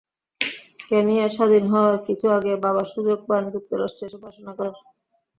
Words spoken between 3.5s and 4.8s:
যুক্তরাষ্ট্রে এসে পড়াশোনা করার।